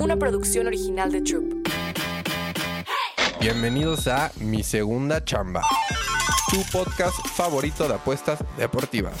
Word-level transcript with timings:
una 0.00 0.16
producción 0.16 0.66
original 0.66 1.12
de 1.12 1.20
Troop. 1.20 1.68
Bienvenidos 3.38 4.06
a 4.06 4.32
Mi 4.40 4.62
Segunda 4.62 5.22
Chamba, 5.24 5.62
tu 6.50 6.62
podcast 6.72 7.16
favorito 7.34 7.86
de 7.86 7.94
apuestas 7.94 8.38
deportivas. 8.56 9.14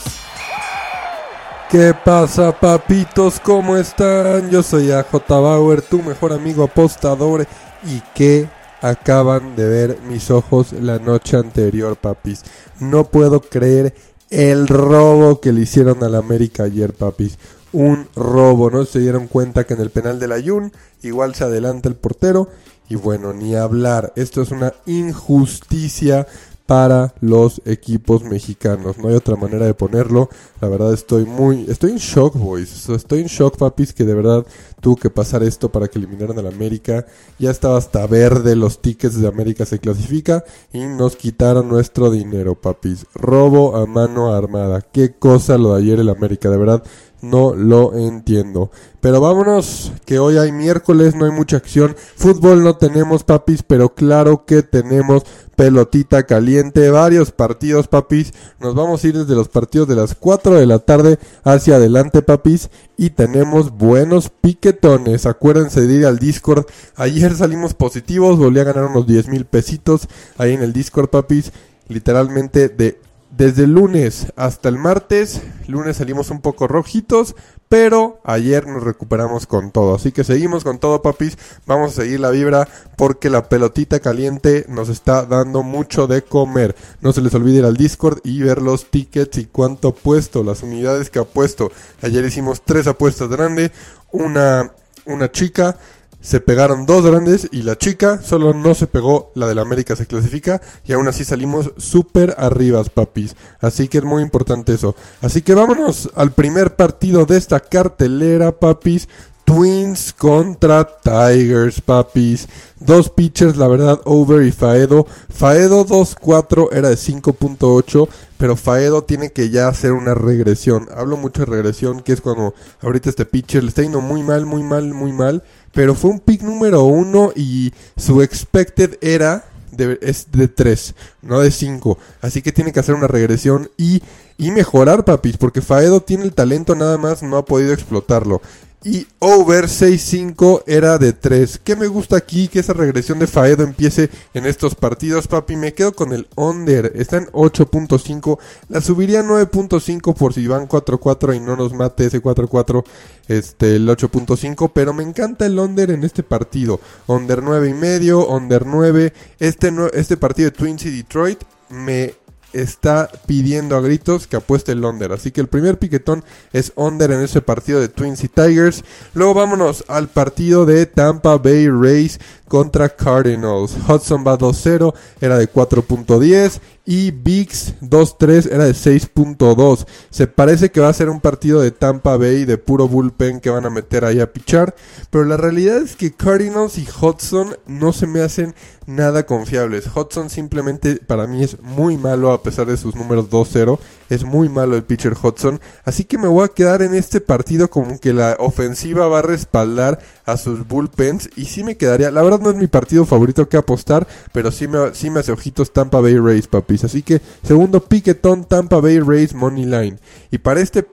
¿Qué 1.70 1.94
pasa, 2.04 2.58
papitos? 2.58 3.38
¿Cómo 3.40 3.76
están? 3.76 4.50
Yo 4.50 4.62
soy 4.62 4.90
AJ 4.90 5.28
Bauer, 5.28 5.82
tu 5.82 6.02
mejor 6.02 6.32
amigo 6.32 6.64
apostador. 6.64 7.46
¿Y 7.84 8.00
qué 8.14 8.48
acaban 8.80 9.54
de 9.56 9.68
ver 9.68 9.98
mis 10.08 10.30
ojos 10.30 10.72
la 10.72 10.98
noche 10.98 11.36
anterior, 11.36 11.96
papis? 11.96 12.42
No 12.80 13.04
puedo 13.04 13.40
creer 13.42 13.94
el 14.30 14.66
robo 14.66 15.40
que 15.40 15.52
le 15.52 15.60
hicieron 15.62 16.02
al 16.02 16.14
América 16.14 16.64
ayer, 16.64 16.92
papis. 16.94 17.38
Un 17.72 18.08
robo, 18.16 18.70
¿no? 18.70 18.84
Se 18.84 18.98
dieron 18.98 19.28
cuenta 19.28 19.64
que 19.64 19.74
en 19.74 19.80
el 19.80 19.90
penal 19.90 20.18
del 20.18 20.32
Ayun 20.32 20.72
igual 21.02 21.34
se 21.34 21.44
adelanta 21.44 21.88
el 21.88 21.96
portero. 21.96 22.48
Y 22.88 22.96
bueno, 22.96 23.32
ni 23.32 23.54
hablar. 23.54 24.12
Esto 24.16 24.42
es 24.42 24.50
una 24.50 24.74
injusticia 24.86 26.26
para 26.70 27.14
los 27.20 27.60
equipos 27.64 28.22
mexicanos. 28.22 28.96
No 28.96 29.08
hay 29.08 29.16
otra 29.16 29.34
manera 29.34 29.66
de 29.66 29.74
ponerlo. 29.74 30.28
La 30.60 30.68
verdad 30.68 30.94
estoy 30.94 31.24
muy... 31.24 31.64
Estoy 31.68 31.90
en 31.90 31.96
shock, 31.96 32.36
boys. 32.36 32.88
Estoy 32.88 33.22
en 33.22 33.26
shock, 33.26 33.56
papis, 33.56 33.92
que 33.92 34.04
de 34.04 34.14
verdad 34.14 34.46
tuvo 34.80 34.94
que 34.94 35.10
pasar 35.10 35.42
esto 35.42 35.72
para 35.72 35.88
que 35.88 35.98
eliminaran 35.98 36.38
al 36.38 36.46
América. 36.46 37.06
Ya 37.40 37.50
estaba 37.50 37.76
hasta 37.76 38.06
verde 38.06 38.54
los 38.54 38.80
tickets 38.80 39.20
de 39.20 39.26
América 39.26 39.66
se 39.66 39.80
clasifica 39.80 40.44
y 40.72 40.86
nos 40.86 41.16
quitaron 41.16 41.68
nuestro 41.68 42.08
dinero, 42.08 42.54
papis. 42.54 43.04
Robo 43.14 43.76
a 43.76 43.86
mano 43.86 44.32
armada. 44.32 44.80
Qué 44.80 45.12
cosa 45.14 45.58
lo 45.58 45.74
de 45.74 45.82
ayer 45.82 45.98
el 45.98 46.08
América, 46.08 46.50
de 46.50 46.56
verdad. 46.56 46.84
No 47.22 47.54
lo 47.54 47.96
entiendo. 47.98 48.70
Pero 49.00 49.20
vámonos, 49.20 49.92
que 50.06 50.18
hoy 50.18 50.38
hay 50.38 50.52
miércoles, 50.52 51.14
no 51.14 51.26
hay 51.26 51.30
mucha 51.30 51.58
acción. 51.58 51.94
Fútbol 52.16 52.64
no 52.64 52.76
tenemos, 52.76 53.24
papis, 53.24 53.62
pero 53.62 53.94
claro 53.94 54.46
que 54.46 54.62
tenemos 54.62 55.24
pelotita 55.54 56.22
caliente. 56.22 56.88
Varios 56.88 57.30
partidos, 57.30 57.88
papis. 57.88 58.32
Nos 58.58 58.74
vamos 58.74 59.04
a 59.04 59.08
ir 59.08 59.18
desde 59.18 59.34
los 59.34 59.48
partidos 59.48 59.86
de 59.88 59.96
las 59.96 60.14
4 60.14 60.54
de 60.54 60.66
la 60.66 60.78
tarde 60.78 61.18
hacia 61.44 61.76
adelante, 61.76 62.22
papis. 62.22 62.70
Y 62.96 63.10
tenemos 63.10 63.70
buenos 63.70 64.30
piquetones. 64.30 65.26
Acuérdense 65.26 65.86
de 65.86 65.94
ir 65.94 66.06
al 66.06 66.18
Discord. 66.18 66.64
Ayer 66.96 67.34
salimos 67.34 67.74
positivos, 67.74 68.38
volví 68.38 68.60
a 68.60 68.64
ganar 68.64 68.84
unos 68.84 69.06
10 69.06 69.28
mil 69.28 69.44
pesitos 69.44 70.08
ahí 70.38 70.54
en 70.54 70.62
el 70.62 70.72
Discord, 70.72 71.10
papis. 71.10 71.52
Literalmente 71.88 72.70
de 72.70 72.98
desde 73.30 73.64
el 73.64 73.72
lunes 73.72 74.32
hasta 74.36 74.68
el 74.68 74.76
martes, 74.76 75.40
lunes 75.66 75.96
salimos 75.98 76.30
un 76.30 76.40
poco 76.40 76.66
rojitos, 76.66 77.36
pero 77.68 78.20
ayer 78.24 78.66
nos 78.66 78.82
recuperamos 78.82 79.46
con 79.46 79.70
todo. 79.70 79.94
Así 79.94 80.10
que 80.10 80.24
seguimos 80.24 80.64
con 80.64 80.80
todo, 80.80 81.02
papis. 81.02 81.38
Vamos 81.66 81.92
a 81.92 82.02
seguir 82.02 82.18
la 82.18 82.30
vibra 82.30 82.68
porque 82.96 83.30
la 83.30 83.48
pelotita 83.48 84.00
caliente 84.00 84.66
nos 84.68 84.88
está 84.88 85.24
dando 85.24 85.62
mucho 85.62 86.08
de 86.08 86.22
comer. 86.22 86.74
No 87.00 87.12
se 87.12 87.22
les 87.22 87.32
olvide 87.32 87.58
ir 87.58 87.64
al 87.64 87.76
Discord 87.76 88.18
y 88.24 88.42
ver 88.42 88.60
los 88.60 88.90
tickets 88.90 89.38
y 89.38 89.46
cuánto 89.46 89.88
apuesto, 89.88 90.42
las 90.42 90.64
unidades 90.64 91.10
que 91.10 91.20
apuesto. 91.20 91.70
Ayer 92.02 92.24
hicimos 92.24 92.62
tres 92.62 92.88
apuestas 92.88 93.28
grandes, 93.28 93.70
una, 94.10 94.72
una 95.06 95.30
chica 95.30 95.76
se 96.20 96.40
pegaron 96.40 96.86
dos 96.86 97.04
grandes 97.04 97.48
y 97.50 97.62
la 97.62 97.76
chica 97.76 98.20
solo 98.22 98.52
no 98.52 98.74
se 98.74 98.86
pegó, 98.86 99.32
la 99.34 99.46
del 99.46 99.58
América 99.58 99.96
se 99.96 100.06
clasifica 100.06 100.60
y 100.84 100.92
aún 100.92 101.08
así 101.08 101.24
salimos 101.24 101.72
súper 101.78 102.34
arriba, 102.38 102.84
papis. 102.84 103.36
Así 103.60 103.88
que 103.88 103.98
es 103.98 104.04
muy 104.04 104.22
importante 104.22 104.74
eso. 104.74 104.94
Así 105.22 105.42
que 105.42 105.54
vámonos 105.54 106.10
al 106.14 106.32
primer 106.32 106.76
partido 106.76 107.24
de 107.24 107.38
esta 107.38 107.60
cartelera, 107.60 108.52
papis. 108.52 109.08
Twins 109.50 110.14
contra 110.16 110.84
Tigers, 110.84 111.80
papis. 111.80 112.46
Dos 112.78 113.10
pitchers, 113.10 113.56
la 113.56 113.66
verdad, 113.66 114.00
Over 114.04 114.46
y 114.46 114.52
Faedo. 114.52 115.08
Faedo 115.28 115.84
2-4 115.84 116.68
era 116.70 116.88
de 116.88 116.94
5.8, 116.94 118.08
pero 118.38 118.54
Faedo 118.54 119.02
tiene 119.02 119.32
que 119.32 119.50
ya 119.50 119.66
hacer 119.66 119.90
una 119.90 120.14
regresión. 120.14 120.86
Hablo 120.94 121.16
mucho 121.16 121.40
de 121.40 121.46
regresión, 121.46 122.00
que 122.02 122.12
es 122.12 122.20
cuando 122.20 122.54
ahorita 122.80 123.10
este 123.10 123.24
pitcher 123.26 123.64
le 123.64 123.70
está 123.70 123.82
yendo 123.82 124.00
muy 124.00 124.22
mal, 124.22 124.46
muy 124.46 124.62
mal, 124.62 124.94
muy 124.94 125.12
mal. 125.12 125.42
Pero 125.72 125.96
fue 125.96 126.12
un 126.12 126.20
pick 126.20 126.42
número 126.42 126.84
uno 126.84 127.32
y 127.34 127.72
su 127.96 128.22
expected 128.22 128.98
era 129.00 129.46
de, 129.72 129.98
es 130.00 130.30
de 130.30 130.46
3, 130.46 130.94
no 131.22 131.40
de 131.40 131.50
5. 131.50 131.98
Así 132.20 132.40
que 132.40 132.52
tiene 132.52 132.72
que 132.72 132.78
hacer 132.78 132.94
una 132.94 133.08
regresión 133.08 133.68
y, 133.76 134.00
y 134.38 134.52
mejorar, 134.52 135.04
papis, 135.04 135.38
porque 135.38 135.60
Faedo 135.60 136.02
tiene 136.02 136.22
el 136.22 136.34
talento, 136.34 136.76
nada 136.76 136.98
más 136.98 137.24
no 137.24 137.36
ha 137.36 137.44
podido 137.44 137.72
explotarlo. 137.72 138.40
Y 138.82 139.06
over 139.18 139.66
6-5 139.66 140.62
era 140.66 140.96
de 140.96 141.12
3. 141.12 141.60
¿Qué 141.62 141.76
me 141.76 141.86
gusta 141.86 142.16
aquí? 142.16 142.48
Que 142.48 142.60
esa 142.60 142.72
regresión 142.72 143.18
de 143.18 143.26
Faedo 143.26 143.62
empiece 143.62 144.08
en 144.32 144.46
estos 144.46 144.74
partidos, 144.74 145.28
papi. 145.28 145.56
Me 145.56 145.74
quedo 145.74 145.92
con 145.92 146.14
el 146.14 146.26
under. 146.34 146.90
Está 146.94 147.18
en 147.18 147.26
8.5. 147.26 148.38
La 148.70 148.80
subiría 148.80 149.20
a 149.20 149.24
9.5 149.24 150.14
por 150.14 150.32
si 150.32 150.46
van 150.46 150.66
4-4 150.66 151.36
y 151.36 151.40
no 151.40 151.56
nos 151.56 151.74
mate 151.74 152.06
ese 152.06 152.22
4-4. 152.22 152.82
Este, 153.28 153.76
el 153.76 153.86
8.5. 153.86 154.70
Pero 154.72 154.94
me 154.94 155.02
encanta 155.02 155.44
el 155.44 155.58
under 155.58 155.90
en 155.90 156.02
este 156.02 156.22
partido. 156.22 156.80
Under 157.06 157.42
9 157.42 157.68
y 157.68 157.74
medio, 157.74 158.26
under 158.28 158.64
9. 158.64 159.12
Este, 159.38 159.74
este 159.92 160.16
partido 160.16 160.50
de 160.50 160.56
Twins 160.56 160.86
y 160.86 160.90
Detroit 160.90 161.42
me 161.70 162.14
está 162.52 163.10
pidiendo 163.26 163.76
a 163.76 163.80
gritos 163.80 164.26
que 164.26 164.36
apueste 164.36 164.72
el 164.72 164.84
under. 164.84 165.12
Así 165.12 165.30
que 165.30 165.40
el 165.40 165.48
primer 165.48 165.78
piquetón 165.78 166.24
es 166.52 166.72
under 166.76 167.10
en 167.10 167.20
ese 167.20 167.42
partido 167.42 167.80
de 167.80 167.88
Twins 167.88 168.24
y 168.24 168.28
Tigers. 168.28 168.84
Luego 169.14 169.34
vámonos 169.34 169.84
al 169.88 170.08
partido 170.08 170.66
de 170.66 170.86
Tampa 170.86 171.36
Bay 171.38 171.68
Rays 171.68 172.18
contra 172.48 172.88
Cardinals. 172.88 173.76
Hudson 173.88 174.24
va 174.26 174.36
2-0, 174.36 174.92
era 175.20 175.38
de 175.38 175.50
4.10 175.50 176.60
y 176.90 177.12
Biggs 177.12 177.74
2-3 177.82 178.50
era 178.50 178.64
de 178.64 178.72
6.2. 178.72 179.86
Se 180.10 180.26
parece 180.26 180.72
que 180.72 180.80
va 180.80 180.88
a 180.88 180.92
ser 180.92 181.08
un 181.08 181.20
partido 181.20 181.60
de 181.60 181.70
Tampa 181.70 182.16
Bay 182.16 182.44
de 182.44 182.58
puro 182.58 182.88
bullpen 182.88 183.38
que 183.38 183.48
van 183.48 183.64
a 183.64 183.70
meter 183.70 184.04
ahí 184.04 184.18
a 184.18 184.32
pichar, 184.32 184.74
pero 185.08 185.24
la 185.24 185.36
realidad 185.36 185.76
es 185.76 185.94
que 185.94 186.12
Cardinals 186.12 186.78
y 186.78 186.88
Hudson 187.00 187.56
no 187.64 187.92
se 187.92 188.08
me 188.08 188.22
hacen 188.22 188.56
nada 188.86 189.24
confiables. 189.24 189.88
Hudson 189.94 190.30
simplemente 190.30 190.96
para 190.96 191.28
mí 191.28 191.44
es 191.44 191.62
muy 191.62 191.96
malo 191.96 192.32
a 192.32 192.42
pesar 192.42 192.66
de 192.66 192.76
sus 192.76 192.96
números 192.96 193.30
2-0. 193.30 193.78
Es 194.10 194.24
muy 194.24 194.48
malo 194.48 194.76
el 194.76 194.82
pitcher 194.82 195.14
Hudson. 195.14 195.60
Así 195.84 196.04
que 196.04 196.18
me 196.18 196.26
voy 196.26 196.44
a 196.44 196.48
quedar 196.48 196.82
en 196.82 196.94
este 196.94 197.20
partido 197.20 197.70
como 197.70 198.00
que 198.00 198.12
la 198.12 198.36
ofensiva 198.40 199.06
va 199.06 199.20
a 199.20 199.22
respaldar 199.22 200.00
a 200.26 200.36
sus 200.36 200.66
bullpens. 200.66 201.30
Y 201.36 201.44
sí 201.44 201.62
me 201.62 201.76
quedaría. 201.76 202.10
La 202.10 202.20
verdad 202.22 202.40
no 202.40 202.50
es 202.50 202.56
mi 202.56 202.66
partido 202.66 203.06
favorito 203.06 203.48
que 203.48 203.56
apostar. 203.56 204.08
Pero 204.32 204.50
sí 204.50 204.66
me, 204.66 204.94
sí 204.94 205.10
me 205.10 205.20
hace 205.20 205.30
ojitos 205.30 205.72
Tampa 205.72 206.00
Bay 206.00 206.18
Rays, 206.18 206.48
papis. 206.48 206.82
Así 206.82 207.02
que 207.02 207.22
segundo 207.44 207.84
piquetón 207.84 208.44
Tampa 208.44 208.80
Bay 208.80 208.98
Rays 208.98 209.32
Money 209.32 209.64
Line. 209.64 209.98
Y 210.32 210.38
para 210.38 210.60
este, 210.60 210.84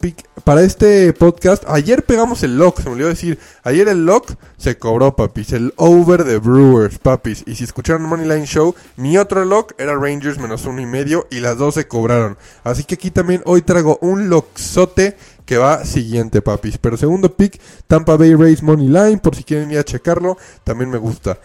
para 0.43 0.61
este 0.61 1.11
podcast, 1.13 1.63
ayer 1.67 2.03
pegamos 2.03 2.43
el 2.43 2.57
lock. 2.57 2.81
Se 2.81 2.85
me 2.85 2.91
olvidó 2.91 3.09
decir. 3.09 3.39
Ayer 3.63 3.87
el 3.87 4.05
lock 4.05 4.35
se 4.57 4.77
cobró, 4.77 5.15
papis. 5.15 5.53
El 5.53 5.73
over 5.77 6.23
de 6.23 6.37
Brewers, 6.37 6.99
papis. 6.99 7.43
Y 7.47 7.55
si 7.55 7.63
escucharon 7.63 8.03
Money 8.03 8.27
Line 8.27 8.45
Show, 8.45 8.75
mi 8.95 9.17
otro 9.17 9.43
lock 9.43 9.73
era 9.79 9.95
Rangers 9.95 10.37
menos 10.37 10.65
uno 10.65 10.81
y 10.81 10.85
medio. 10.85 11.25
Y 11.31 11.39
las 11.39 11.57
dos 11.57 11.73
se 11.73 11.87
cobraron. 11.87 12.37
Así 12.63 12.83
que 12.83 12.93
aquí 12.93 13.06
también 13.11 13.41
hoy 13.45 13.61
traigo 13.61 13.97
un 14.01 14.29
loxote 14.29 15.17
que 15.45 15.57
va 15.57 15.85
siguiente, 15.85 16.41
papis. 16.41 16.77
Pero 16.77 16.97
segundo 16.97 17.35
pick, 17.35 17.59
Tampa 17.87 18.17
Bay 18.17 18.35
Rays 18.35 18.61
Money 18.61 18.87
Line, 18.87 19.17
por 19.17 19.35
si 19.35 19.43
quieren 19.43 19.71
ir 19.71 19.79
a 19.79 19.83
checarlo, 19.83 20.37
también 20.63 20.89
me 20.89 20.97
gusta. 20.97 21.39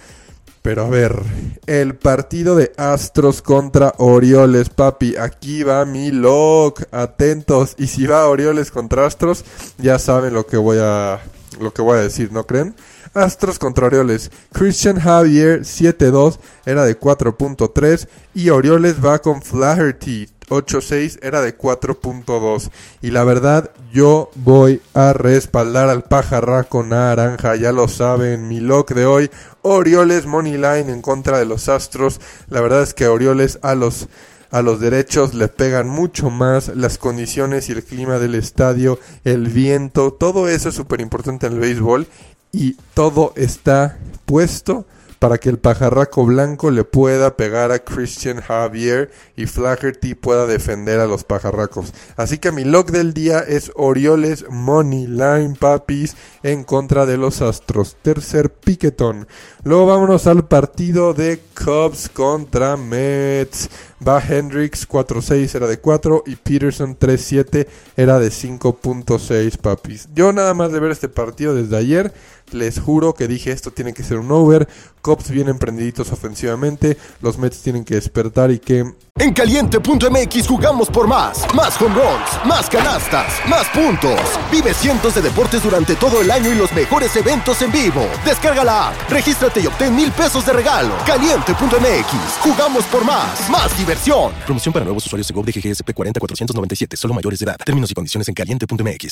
Pero 0.63 0.85
a 0.85 0.89
ver, 0.89 1.21
el 1.67 1.97
partido 1.97 2.55
de 2.55 2.73
Astros 2.77 3.43
contra 3.43 3.95
Orioles, 3.99 4.71
papi. 4.71 5.17
Aquí 5.17 5.65
va 5.65 5.85
mi 5.85 6.13
lock. 6.13 6.85
Atentos. 6.93 7.75
Y 7.79 7.89
si 7.89 8.07
va 8.07 8.29
Orioles 8.29 8.71
contra 8.71 9.05
Astros, 9.05 9.45
ya 9.79 9.99
saben 9.99 10.35
lo 10.35 10.47
que 10.47 10.57
voy 10.57 10.79
a 10.81 11.21
lo 11.61 11.75
que 11.75 11.83
voy 11.83 11.99
a 11.99 12.03
decir, 12.03 12.33
¿no 12.33 12.47
creen? 12.47 12.75
Astros 13.15 13.59
contra 13.59 13.87
Orioles. 13.87 14.31
Christian 14.53 14.99
Javier 14.99 15.63
7-2 15.63 16.39
era 16.65 16.85
de 16.85 16.99
4.3 16.99 18.09
y 18.35 18.51
Orioles 18.51 19.05
va 19.05 19.19
con 19.19 19.43
Flaherty 19.43 20.29
8.6 20.53 21.19
era 21.23 21.41
de 21.41 21.57
4.2. 21.57 22.71
Y 23.01 23.11
la 23.11 23.25
verdad, 23.25 23.71
yo 23.93 24.31
voy 24.35 24.81
a 24.95 25.13
respaldar 25.13 25.89
al 25.89 26.05
pajarraco 26.05 26.83
naranja. 26.83 27.57
Ya 27.57 27.73
lo 27.73 27.89
saben, 27.89 28.49
mi 28.49 28.61
lock 28.61 28.93
de 28.93 29.07
hoy. 29.07 29.31
Orioles 29.63 30.27
Money 30.27 30.55
Line 30.55 30.93
en 30.93 31.03
contra 31.03 31.39
de 31.39 31.47
los 31.47 31.69
Astros. 31.69 32.21
La 32.49 32.61
verdad 32.61 32.83
es 32.83 32.95
que 32.95 33.09
Orioles 33.09 33.59
a 33.63 33.75
los 33.75 34.09
a 34.51 34.61
los 34.61 34.81
derechos 34.81 35.33
le 35.33 35.49
pegan 35.49 35.89
mucho 35.89 36.29
más 36.29 36.69
las 36.77 36.99
condiciones 36.99 37.71
y 37.71 37.73
el 37.73 37.83
clima 37.83 38.19
del 38.19 38.35
estadio, 38.35 38.99
el 39.25 39.49
viento, 39.49 40.13
todo 40.13 40.47
eso 40.47 40.69
es 40.69 40.75
súper 40.75 41.01
importante 41.01 41.47
en 41.47 41.55
el 41.55 41.59
béisbol 41.59 42.07
y 42.53 42.77
todo 42.93 43.33
está 43.35 43.99
puesto 44.27 44.85
para 45.23 45.39
que 45.39 45.51
el 45.51 45.59
pajarraco 45.61 46.27
blanco 46.27 46.73
le 46.73 46.83
pueda 46.83 47.37
pegar 47.37 47.71
a 47.71 47.79
Christian 47.79 48.41
Javier 48.41 49.13
y 49.37 49.47
Flaherty 49.47 50.17
pueda 50.17 50.47
defender 50.47 50.99
a 50.99 51.07
los 51.07 51.23
pajarracos. 51.23 51.95
Así 52.17 52.39
que 52.39 52.51
mi 52.51 52.65
lock 52.65 52.91
del 52.91 53.15
día 53.15 53.39
es 53.39 53.71
Orioles 53.77 54.45
Money 54.51 55.07
Line 55.07 55.55
Papis 55.57 56.17
en 56.43 56.65
contra 56.65 57.07
de 57.07 57.19
los 57.19 57.41
Astros. 57.41 57.95
Tercer 58.03 58.53
piquetón. 58.53 59.29
Luego 59.63 59.87
vámonos 59.87 60.27
al 60.27 60.49
partido 60.49 61.15
de 61.15 61.39
Cubs 61.55 62.09
contra 62.09 62.77
Mets. 62.77 63.71
Va 64.05 64.21
Hendricks 64.21 64.89
4-6 64.89 65.55
era 65.55 65.69
de 65.69 65.79
4 65.79 66.25
y 66.27 66.35
Peterson 66.35 66.99
3-7 66.99 67.69
era 67.97 68.19
de 68.19 68.31
5.6 68.31 69.57
papis. 69.59 70.09
Yo 70.13 70.33
nada 70.33 70.55
más 70.55 70.73
de 70.73 70.81
ver 70.81 70.91
este 70.91 71.09
partido 71.09 71.55
desde 71.55 71.77
ayer 71.77 72.13
les 72.55 72.81
juro 72.81 73.15
que 73.15 73.29
dije 73.29 73.53
esto 73.53 73.71
tiene 73.71 73.93
que 73.93 74.03
ser 74.03 74.19
un 74.19 74.31
over. 74.31 74.69
Cops 75.01 75.31
bien 75.31 75.49
emprendiditos 75.49 76.13
ofensivamente. 76.13 76.97
Los 77.21 77.37
Mets 77.37 77.61
tienen 77.61 77.85
que 77.85 77.97
despertar 77.97 78.51
y 78.53 78.59
que... 78.61 78.85
En 79.19 79.35
caliente.mx 79.35 80.47
jugamos 80.47 80.89
por 80.89 81.07
más. 81.07 81.45
Más 81.55 81.81
home 81.81 81.95
runs, 81.95 82.47
más 82.47 82.71
canastas, 82.71 83.27
más 83.49 83.67
puntos. 83.69 84.19
Vive 84.51 84.73
cientos 84.73 85.15
de 85.15 85.23
deportes 85.23 85.63
durante 85.63 85.97
todo 85.97 86.23
el 86.23 86.31
año 86.31 86.51
y 86.51 86.55
los 86.55 86.73
mejores 86.73 87.15
eventos 87.17 87.61
en 87.63 87.73
vivo. 87.73 88.07
Descarga 88.25 88.65
la 88.65 88.89
app, 88.89 89.11
regístrate 89.11 89.61
y 89.61 89.67
obtén 89.67 89.95
mil 89.95 90.11
pesos 90.13 90.47
de 90.47 90.53
regalo. 90.53 90.95
Caliente.mx, 91.05 92.39
jugamos 92.41 92.85
por 92.85 93.05
más. 93.05 93.51
Más 93.51 93.77
diversión. 93.77 94.33
Promoción 94.47 94.73
para 94.73 94.85
nuevos 94.85 95.05
usuarios 95.05 95.29
de 95.29 95.35
GOV 95.35 95.47
de 95.47 95.53
GGSP 95.53 95.93
40497, 95.93 96.97
solo 96.97 97.13
mayores 97.13 97.41
de 97.41 97.47
edad. 97.47 97.57
Términos 97.65 97.91
y 97.91 97.95
condiciones 97.95 98.29
en 98.29 98.35
caliente.mx. 98.35 99.11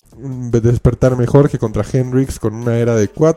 Despertar 0.63 1.17
mejor 1.17 1.51
que 1.51 1.59
contra 1.59 1.85
Hendricks 1.91 2.39
con 2.39 2.55
una 2.55 2.79
era 2.79 2.95
de 2.95 3.09
4 3.09 3.30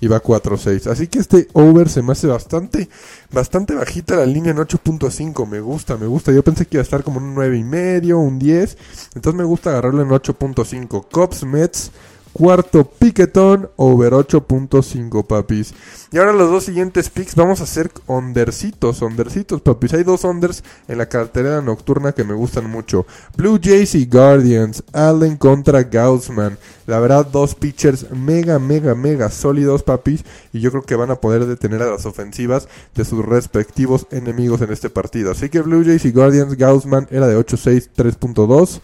y 0.00 0.06
va 0.06 0.22
4-6. 0.22 0.86
Así 0.90 1.06
que 1.06 1.18
este 1.18 1.48
over 1.52 1.88
se 1.88 2.02
me 2.02 2.12
hace 2.12 2.26
bastante, 2.26 2.88
bastante 3.32 3.74
bajita 3.74 4.16
la 4.16 4.26
línea 4.26 4.52
en 4.52 4.58
8.5. 4.58 5.46
Me 5.46 5.60
gusta, 5.60 5.96
me 5.96 6.06
gusta. 6.06 6.32
Yo 6.32 6.42
pensé 6.42 6.66
que 6.66 6.76
iba 6.76 6.82
a 6.82 6.84
estar 6.84 7.02
como 7.02 7.18
un 7.18 7.34
9 7.34 7.58
y 7.58 7.64
medio, 7.64 8.18
un 8.18 8.38
10. 8.38 8.76
Entonces 9.14 9.38
me 9.38 9.44
gusta 9.44 9.70
agarrarlo 9.70 10.02
en 10.02 10.08
8.5. 10.08 11.06
Cops, 11.10 11.44
Mets. 11.44 11.90
Cuarto 12.32 12.84
piquetón, 12.84 13.70
over 13.76 14.12
8.5 14.12 15.26
papis. 15.26 15.74
Y 16.12 16.18
ahora 16.18 16.32
los 16.32 16.50
dos 16.50 16.64
siguientes 16.64 17.10
picks 17.10 17.34
vamos 17.34 17.60
a 17.60 17.64
hacer 17.64 17.90
ondercitos, 18.06 19.02
ondercitos 19.02 19.60
papis. 19.60 19.94
Hay 19.94 20.04
dos 20.04 20.24
onders 20.24 20.62
en 20.86 20.98
la 20.98 21.08
cartera 21.08 21.60
nocturna 21.60 22.12
que 22.12 22.24
me 22.24 22.34
gustan 22.34 22.70
mucho. 22.70 23.06
Blue 23.36 23.58
Jays 23.62 23.94
y 23.94 24.06
Guardians, 24.06 24.84
Allen 24.92 25.36
contra 25.36 25.82
Gaussman. 25.82 26.58
La 26.86 27.00
verdad, 27.00 27.26
dos 27.26 27.54
pitchers 27.54 28.10
mega, 28.12 28.58
mega, 28.58 28.94
mega 28.94 29.30
sólidos 29.30 29.82
papis. 29.82 30.24
Y 30.52 30.60
yo 30.60 30.70
creo 30.70 30.82
que 30.82 30.94
van 30.94 31.10
a 31.10 31.16
poder 31.16 31.46
detener 31.46 31.82
a 31.82 31.90
las 31.90 32.06
ofensivas 32.06 32.68
de 32.94 33.04
sus 33.04 33.24
respectivos 33.24 34.06
enemigos 34.10 34.60
en 34.60 34.72
este 34.72 34.90
partido. 34.90 35.32
Así 35.32 35.48
que 35.48 35.60
Blue 35.60 35.84
Jays 35.84 36.04
y 36.04 36.12
Guardians, 36.12 36.56
Gaussman 36.56 37.08
era 37.10 37.26
de 37.26 37.36
8.6, 37.36 37.88
3.2. 37.96 38.80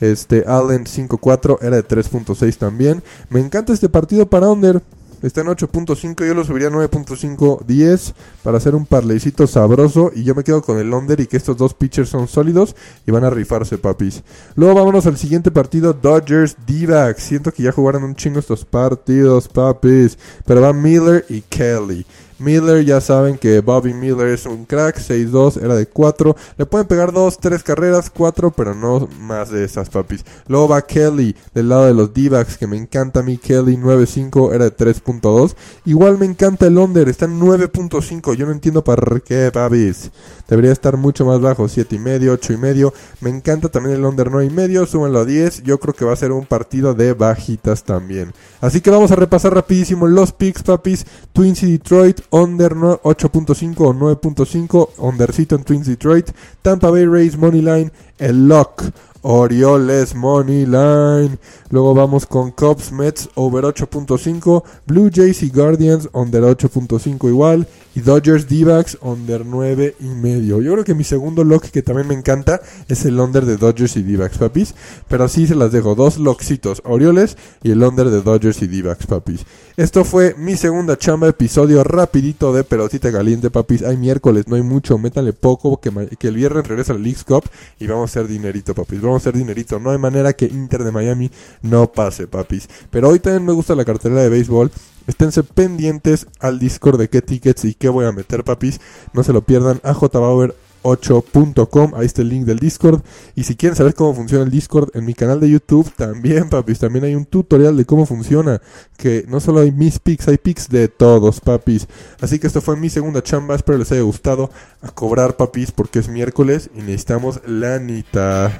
Este 0.00 0.44
Allen 0.46 0.84
5-4 0.84 1.58
era 1.62 1.76
de 1.76 1.86
3.6 1.86 2.56
también. 2.56 3.02
Me 3.28 3.40
encanta 3.40 3.72
este 3.72 3.88
partido 3.88 4.26
para 4.26 4.48
Under. 4.48 4.82
Está 5.22 5.42
en 5.42 5.48
8.5, 5.48 6.26
yo 6.26 6.32
lo 6.32 6.44
subiría 6.44 6.68
a 6.68 6.70
9.5, 6.70 7.66
10 7.66 8.14
para 8.42 8.56
hacer 8.56 8.74
un 8.74 8.86
parleycito 8.86 9.46
sabroso. 9.46 10.10
Y 10.14 10.24
yo 10.24 10.34
me 10.34 10.44
quedo 10.44 10.62
con 10.62 10.78
el 10.78 10.94
under 10.94 11.20
y 11.20 11.26
que 11.26 11.36
estos 11.36 11.58
dos 11.58 11.74
pitchers 11.74 12.08
son 12.08 12.26
sólidos 12.26 12.74
y 13.06 13.10
van 13.10 13.24
a 13.24 13.30
rifarse, 13.30 13.76
papis. 13.76 14.22
Luego 14.54 14.76
vámonos 14.76 15.04
al 15.04 15.18
siguiente 15.18 15.50
partido, 15.50 15.92
Dodgers 15.92 16.56
d 16.66 17.14
Siento 17.18 17.52
que 17.52 17.64
ya 17.64 17.72
jugaron 17.72 18.02
un 18.02 18.14
chingo 18.14 18.38
estos 18.38 18.64
partidos, 18.64 19.46
papis. 19.48 20.16
Pero 20.46 20.62
van 20.62 20.80
Miller 20.80 21.26
y 21.28 21.42
Kelly. 21.42 22.06
Miller, 22.40 22.84
ya 22.84 23.00
saben 23.00 23.38
que 23.38 23.60
Bobby 23.60 23.94
Miller 23.94 24.28
es 24.28 24.46
un 24.46 24.64
crack, 24.64 24.98
6-2, 24.98 25.62
era 25.62 25.76
de 25.76 25.86
4. 25.86 26.36
Le 26.56 26.66
pueden 26.66 26.86
pegar 26.86 27.12
2, 27.12 27.38
3 27.38 27.62
carreras, 27.62 28.10
4, 28.10 28.50
pero 28.50 28.74
no 28.74 29.08
más 29.20 29.50
de 29.50 29.64
esas, 29.64 29.90
papis. 29.90 30.24
Va 30.48 30.82
Kelly, 30.82 31.36
del 31.54 31.68
lado 31.68 31.86
de 31.86 31.94
los 31.94 32.12
d 32.14 32.30
que 32.58 32.66
me 32.66 32.76
encanta 32.76 33.20
a 33.20 33.22
mí. 33.22 33.38
Kelly, 33.38 33.76
9-5, 33.76 34.54
era 34.54 34.64
de 34.64 34.76
3.2. 34.76 35.54
Igual 35.84 36.18
me 36.18 36.26
encanta 36.26 36.66
el 36.66 36.78
under, 36.78 37.08
está 37.08 37.26
en 37.26 37.40
9.5. 37.40 38.34
Yo 38.34 38.46
no 38.46 38.52
entiendo 38.52 38.82
para 38.82 39.20
qué, 39.20 39.50
papis. 39.52 40.10
Debería 40.48 40.72
estar 40.72 40.96
mucho 40.96 41.24
más 41.24 41.40
bajo, 41.40 41.64
7.5, 41.64 42.38
8.5. 42.38 42.92
Me 43.20 43.30
encanta 43.30 43.68
también 43.68 43.96
el 43.96 44.04
under 44.04 44.30
9.5, 44.30 44.86
súbanlo 44.86 45.20
a 45.20 45.24
10. 45.24 45.62
Yo 45.62 45.78
creo 45.78 45.94
que 45.94 46.04
va 46.04 46.12
a 46.12 46.16
ser 46.16 46.32
un 46.32 46.46
partido 46.46 46.94
de 46.94 47.12
bajitas 47.12 47.84
también. 47.84 48.32
Así 48.60 48.80
que 48.80 48.90
vamos 48.90 49.10
a 49.12 49.16
repasar 49.16 49.54
rapidísimo 49.54 50.06
los 50.06 50.32
picks, 50.32 50.62
papis. 50.62 51.06
Twins 51.32 51.62
y 51.62 51.72
Detroit, 51.72 52.20
under 52.30 52.74
8.5 52.74 53.74
o 53.78 53.92
9.5, 53.92 54.90
undercito 54.98 55.56
en 55.56 55.64
Twins 55.64 55.86
Detroit, 55.86 56.30
Tampa 56.62 56.90
Bay 56.90 57.06
Rays 57.06 57.36
Money 57.36 57.62
Line, 57.62 57.90
el 58.18 58.48
lock, 58.48 58.84
Orioles 59.22 60.14
Money 60.14 60.66
Line. 60.66 61.38
Luego 61.70 61.94
vamos 61.94 62.26
con 62.26 62.50
Cubs 62.50 62.92
Mets 62.92 63.28
over 63.34 63.64
8.5, 63.64 64.62
Blue 64.86 65.10
Jays 65.12 65.42
y 65.42 65.50
Guardians 65.50 66.08
under 66.12 66.42
8.5 66.42 67.28
igual 67.28 67.66
y 67.94 68.00
Dodgers 68.00 68.48
D-backs 68.48 68.98
under 69.02 69.44
9 69.44 69.96
y 70.00 70.04
medio. 70.04 70.60
Yo 70.60 70.72
creo 70.72 70.84
que 70.84 70.94
mi 70.94 71.04
segundo 71.04 71.44
lock 71.44 71.66
que 71.66 71.82
también 71.82 72.08
me 72.08 72.14
encanta 72.14 72.60
es 72.88 73.04
el 73.04 73.18
under 73.18 73.44
de 73.44 73.56
Dodgers 73.56 73.96
y 73.96 74.02
D-backs, 74.02 74.38
papis. 74.38 74.74
Pero 75.08 75.24
así 75.24 75.46
se 75.46 75.54
las 75.54 75.72
dejo, 75.72 75.94
dos 75.94 76.18
lockcitos, 76.18 76.82
Orioles 76.84 77.36
y 77.62 77.72
el 77.72 77.82
under 77.82 78.10
de 78.10 78.22
Dodgers 78.22 78.62
y 78.62 78.68
D-backs, 78.68 79.06
papis. 79.06 79.44
Esto 79.76 80.04
fue 80.04 80.34
mi 80.36 80.56
segunda 80.56 80.98
chamba, 80.98 81.28
episodio 81.28 81.82
rapidito 81.82 82.52
de 82.52 82.64
pelotita 82.64 83.10
caliente, 83.10 83.50
papis. 83.50 83.82
Hay 83.82 83.96
miércoles, 83.96 84.46
no 84.46 84.56
hay 84.56 84.62
mucho, 84.62 84.98
métanle 84.98 85.32
poco, 85.32 85.80
que, 85.80 85.90
el 86.28 86.34
viernes 86.34 86.66
regresa 86.66 86.92
al 86.92 87.02
Leagues 87.02 87.24
Cup 87.24 87.44
y 87.78 87.86
vamos 87.86 88.10
a 88.10 88.20
hacer 88.20 88.28
dinerito, 88.28 88.74
papis. 88.74 89.00
Vamos 89.10 89.26
a 89.26 89.30
hacer 89.30 89.38
dinerito. 89.38 89.80
No 89.80 89.90
hay 89.90 89.98
manera 89.98 90.32
que 90.32 90.46
Inter 90.46 90.84
de 90.84 90.92
Miami 90.92 91.30
no 91.62 91.90
pase, 91.90 92.28
papis. 92.28 92.68
Pero 92.90 93.08
hoy 93.08 93.18
también 93.18 93.44
me 93.44 93.52
gusta 93.52 93.74
la 93.74 93.84
cartera 93.84 94.22
de 94.22 94.28
béisbol. 94.28 94.70
Esténse 95.08 95.42
pendientes 95.42 96.28
al 96.38 96.60
Discord 96.60 96.98
de 96.98 97.08
qué 97.08 97.20
tickets 97.20 97.64
y 97.64 97.74
qué 97.74 97.88
voy 97.88 98.06
a 98.06 98.12
meter, 98.12 98.44
papis. 98.44 98.80
No 99.12 99.24
se 99.24 99.32
lo 99.32 99.42
pierdan 99.42 99.80
a 99.82 99.94
jbauer 99.94 100.54
8.com, 100.82 101.94
ahí 101.94 102.06
está 102.06 102.22
el 102.22 102.28
link 102.28 102.44
del 102.44 102.58
Discord. 102.58 103.02
Y 103.34 103.44
si 103.44 103.56
quieren 103.56 103.76
saber 103.76 103.94
cómo 103.94 104.14
funciona 104.14 104.44
el 104.44 104.50
Discord 104.50 104.90
en 104.94 105.04
mi 105.04 105.14
canal 105.14 105.40
de 105.40 105.50
YouTube, 105.50 105.90
también, 105.96 106.48
papis, 106.48 106.78
también 106.78 107.04
hay 107.04 107.14
un 107.14 107.24
tutorial 107.24 107.76
de 107.76 107.84
cómo 107.84 108.06
funciona. 108.06 108.60
Que 108.96 109.24
no 109.28 109.40
solo 109.40 109.60
hay 109.60 109.72
mis 109.72 109.98
pics, 109.98 110.28
hay 110.28 110.38
pics 110.38 110.68
de 110.68 110.88
todos, 110.88 111.40
papis. 111.40 111.86
Así 112.20 112.38
que 112.38 112.46
esto 112.46 112.60
fue 112.60 112.76
mi 112.76 112.90
segunda 112.90 113.22
chamba, 113.22 113.54
espero 113.54 113.78
les 113.78 113.92
haya 113.92 114.02
gustado. 114.02 114.50
A 114.82 114.90
cobrar, 114.90 115.36
papis, 115.36 115.72
porque 115.72 115.98
es 115.98 116.08
miércoles 116.08 116.70
y 116.74 116.78
necesitamos 116.78 117.40
la 117.46 117.78
nita. 117.78 118.58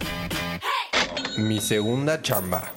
Mi 1.39 1.61
segunda 1.61 2.21
chamba. 2.23 2.73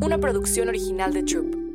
Una 0.00 0.18
producción 0.18 0.68
original 0.68 1.12
de 1.12 1.22
Troop. 1.22 1.67